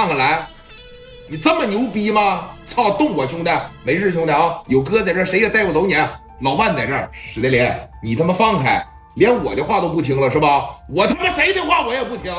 [0.00, 0.46] 看看来，
[1.28, 2.48] 你这么牛逼吗？
[2.64, 3.50] 操，动我兄弟，
[3.82, 5.94] 没事兄弟啊，有哥在这，谁也带不走你。
[6.40, 7.70] 老万在这，史德林，
[8.02, 8.82] 你他妈放开，
[9.16, 10.70] 连我的话都不听了是吧？
[10.88, 12.32] 我他妈谁的话我也不听，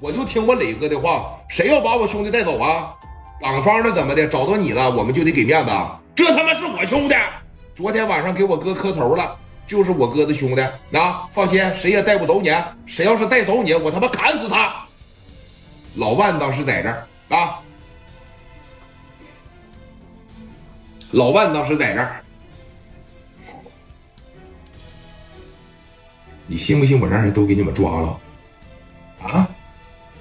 [0.00, 1.38] 我就听我磊哥的话。
[1.50, 2.94] 谁要把我兄弟带走啊？
[3.42, 4.26] 港方的怎么的？
[4.26, 5.70] 找到你了，我们就得给面子。
[6.14, 7.14] 这他妈是我兄弟，
[7.74, 9.36] 昨天晚上给我哥磕头了，
[9.66, 10.62] 就是我哥的兄弟。
[10.96, 12.50] 啊，放心，谁也带不走你。
[12.86, 14.76] 谁要是带走你，我他妈砍死他。
[15.94, 17.60] 老万当时在这儿啊，
[21.10, 22.24] 老万当时在这儿，
[26.46, 28.20] 你信不信我让人都给你们抓了？
[29.22, 29.48] 啊？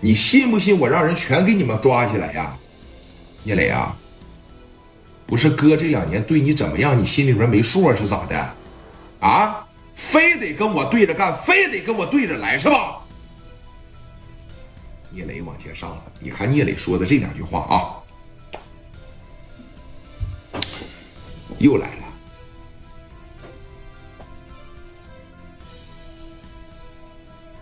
[0.00, 2.56] 你信不信我让人全给你们抓起来呀？
[3.42, 3.96] 聂磊啊，
[5.26, 8.54] 不是哥这两年对你怎么样，你心里边没数是咋的？
[9.20, 9.66] 啊？
[9.94, 13.02] 非得跟我对着干，非得跟我对着来是吧？
[15.10, 17.96] 聂磊往前上了，你看聂磊说的这两句话啊，
[21.58, 22.04] 又来了。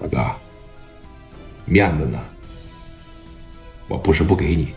[0.01, 0.35] 大哥，
[1.65, 2.19] 面子呢？
[3.89, 4.75] 我不是不给你。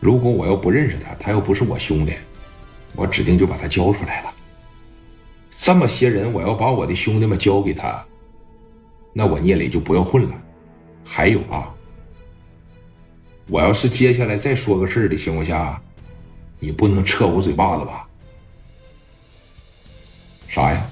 [0.00, 2.14] 如果我要不认识他，他又不是我兄弟，
[2.96, 4.34] 我指定就把他交出来了。
[5.50, 8.02] 这么些人，我要把我的兄弟们交给他，
[9.12, 10.42] 那我聂磊就不要混了。
[11.04, 11.74] 还有啊，
[13.48, 15.80] 我要是接下来再说个事儿的情况下，
[16.58, 18.08] 你不能撤我嘴巴子吧？
[20.48, 20.90] 啥呀？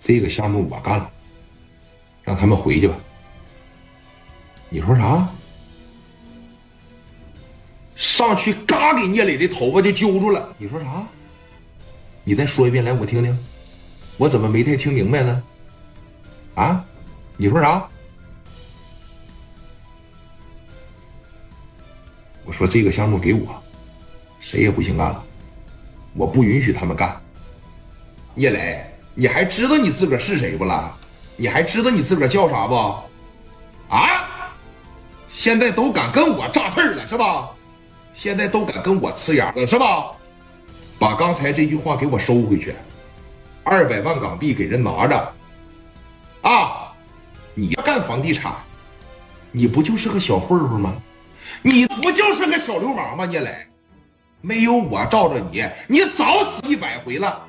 [0.00, 1.10] 这个项目我干了，
[2.22, 2.96] 让他们回去吧。
[4.68, 5.28] 你说啥？
[7.94, 10.54] 上去嘎给聂磊的头发就揪住了。
[10.58, 11.06] 你说啥？
[12.24, 13.38] 你再说一遍来，我听听。
[14.22, 15.42] 我怎么没太听明白呢？
[16.54, 16.84] 啊？
[17.36, 17.88] 你说啥？
[22.44, 23.60] 我说这个项目给我，
[24.38, 25.20] 谁也不行干，
[26.14, 27.20] 我不允许他们干。
[28.36, 28.86] 聂磊。
[29.14, 30.96] 你还知道你自个儿是谁不啦？
[31.36, 32.74] 你还知道你自个儿叫啥不？
[33.88, 34.54] 啊！
[35.32, 37.50] 现在都敢跟我炸刺儿了是吧？
[38.14, 40.12] 现在都敢跟我呲牙了是吧？
[40.96, 42.72] 把刚才这句话给我收回去，
[43.64, 45.32] 二百万港币给人拿着。
[46.42, 46.92] 啊！
[47.54, 48.52] 你要干房地产，
[49.50, 50.94] 你不就是个小混混吗？
[51.60, 53.26] 你不就是个小流氓吗？
[53.26, 53.54] 聂磊，
[54.40, 57.46] 没有我罩着你，你早死一百回了。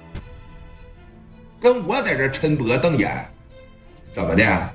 [1.59, 3.25] 跟我在这抻脖瞪眼，
[4.12, 4.69] 怎么的？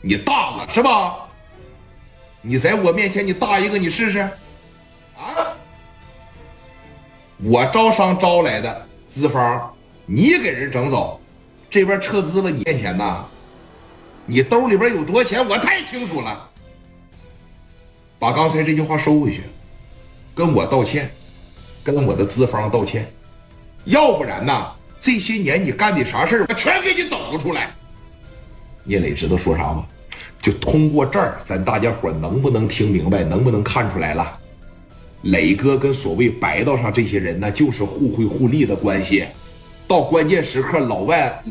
[0.00, 1.16] 你大了是吧？
[2.40, 4.20] 你在我面前你大一个，你试试。
[4.20, 5.52] 啊！
[7.42, 9.74] 我招商招来的资方，
[10.10, 11.20] 你给人整走，
[11.68, 13.26] 这边撤资了，你欠钱呐？
[14.24, 16.48] 你兜里边有多钱，我太清楚了。
[18.18, 19.42] 把刚才这句话收回去，
[20.34, 21.10] 跟我道歉，
[21.84, 23.12] 跟我的资方道歉，
[23.84, 24.72] 要不然呐。
[24.98, 27.70] 这些年你干的啥事，我全给你抖出来。
[28.84, 29.86] 聂磊知道说啥吗？
[30.40, 34.40] 就通过这儿，咱大家伙能不能听明白，能不能看出来了？
[35.20, 39.26] 磊哥跟所谓白道上这些人，那就是互惠互利的关系。
[39.88, 41.42] 到关键时刻，老外老。